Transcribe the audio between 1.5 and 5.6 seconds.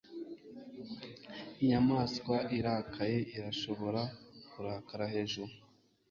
Inyamaswa irakaye irashobora kurakara hejuru